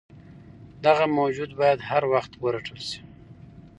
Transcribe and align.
دغه 0.85 1.05
موجود 1.17 1.49
باید 1.59 1.85
هروخت 1.89 2.31
ورټل 2.43 2.79
شي. 2.87 2.99